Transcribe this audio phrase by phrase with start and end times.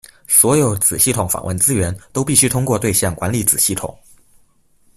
[0.27, 3.95] 所有子系统访问资源都必须通过对象管理子系统。